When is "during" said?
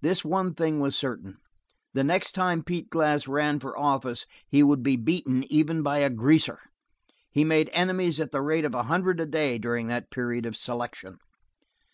9.58-9.88